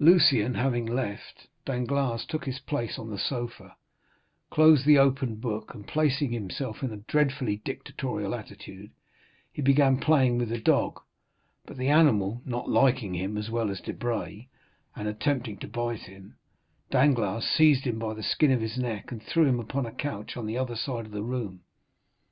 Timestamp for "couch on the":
19.92-20.58